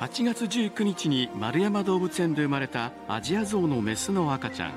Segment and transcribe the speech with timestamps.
[0.00, 4.72] 8月19日に丸山動物園で生まれたアジアゾウのメスの赤ちゃん。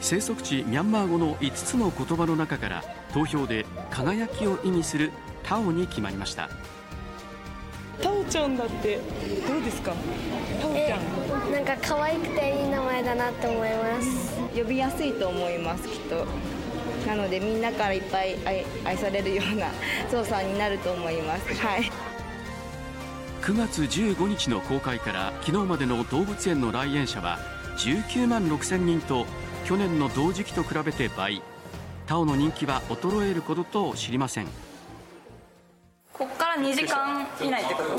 [0.00, 5.10] 生息地ミャンマー語の5つの言葉の中から投票で輝きを意味する
[5.42, 6.48] タオに決まりました。
[8.00, 9.00] タオちゃんだって
[9.48, 9.92] どうですか？
[10.62, 11.52] タオちゃん。
[11.52, 14.36] なんか可愛くていい名前だなって思います。
[14.54, 16.24] 呼びやすいと思いますきっと。
[17.04, 19.66] なのでみんなからいっぱい愛愛されるような
[20.08, 21.52] ゾウさんになると思います。
[21.54, 21.90] はい
[23.44, 27.38] 9月15日の公開から昨日までの動物園の来園者は
[27.76, 29.26] 19万6000人と
[29.66, 31.42] 去年の同時期と比べて倍。
[32.06, 34.46] タオの人気は衰えることと知りません。
[36.14, 37.98] こっから2時間以内ってこと？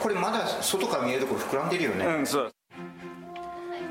[0.00, 2.52] これまだ外から見えるところ膨らんでるよね、うんそう。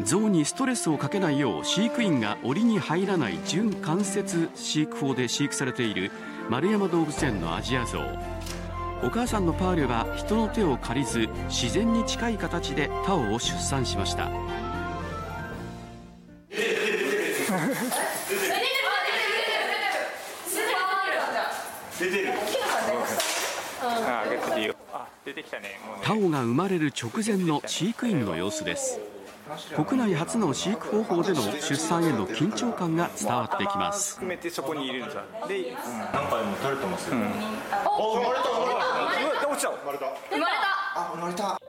[0.03, 6.11] 象にストレスをかけないよう飼育員が檻に入らない準関節飼育法で飼育されている
[6.49, 8.36] 丸山動物園のアジアゾウ
[9.03, 14.29] お母さんのパールは人の手を借りず自然に近い形でタオを出産しました。
[23.83, 24.75] ああげてる。
[25.25, 26.91] 出てきたねタオが生まれる。
[26.91, 28.99] 直前の飼育員の様子です
[29.75, 34.15] 国内初の飼育方法での出産への緊張感が伝わってきます。
[34.15, 35.73] 含めてそこにいるんさで、
[36.13, 38.77] 何回も取れてますよ、うん、あ生まれた生まれ
[39.37, 40.05] た生まれた生まれた
[40.95, 41.61] あ生まれた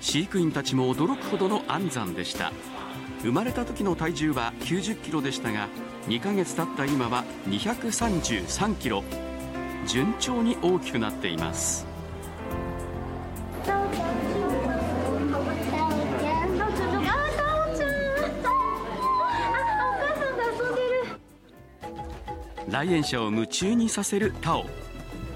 [0.00, 2.52] 飼育員たちも驚くほどの安産でした。
[3.22, 5.68] 生まれた時の体重は90キロでしたが
[6.08, 9.04] 2ヶ月経った今は233キロ。
[9.86, 11.91] 順調に大きくなっています。
[22.72, 24.64] 来園者を夢中にさせるタオ。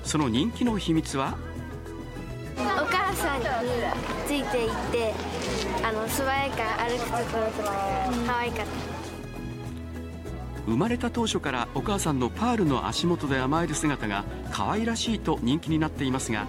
[0.05, 1.37] その人気の秘密は？
[2.57, 3.47] お母さんに
[4.27, 5.13] ついていって
[5.85, 8.73] あの素早く歩くところとかが可愛かった。
[10.65, 16.47] 生まれた当初からお母さんのパールの足元で甘える姿が可愛らしいと人気になっていますが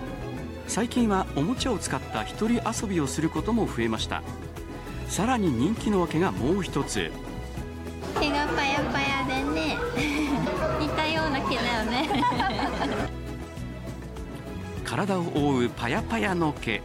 [0.67, 4.23] 最近はおもちゃを使った一人遊びをすることも増えました。
[5.09, 7.11] さらに人気の訳がもう一つ。
[8.19, 8.76] 毛がパヤ
[14.87, 16.81] 体を覆うパヤパヤの毛。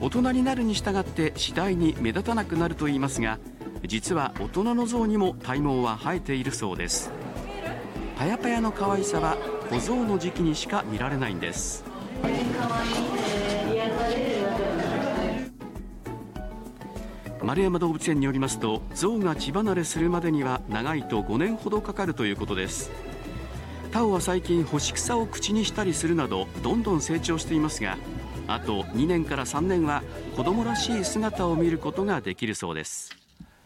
[0.00, 3.38] 大人になるに従って次第に目立たなくなるといいますが
[3.86, 7.10] 実は大人の象にも体毛は生えているそうです。
[8.16, 9.36] パヤパヤの可愛さは
[9.70, 11.84] 小象の時期にしか見られないんです。
[17.42, 22.90] 丸山動物園によりますと象が血離れするまでには長いと5年ほどかかるということです。
[23.96, 27.96] タオは最近干し草を口にしたりするなどどんどん成長していますが
[28.46, 30.02] あと2年から3年は
[30.36, 33.25] 子供らしい姿を見ることができるそうです。